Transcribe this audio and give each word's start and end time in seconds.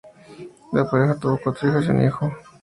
La 0.71 0.89
pareja 0.89 1.19
tuvo 1.19 1.37
cuatro 1.43 1.69
hijas 1.69 1.85
y 1.85 1.91
un 1.91 2.03
hijo. 2.03 2.33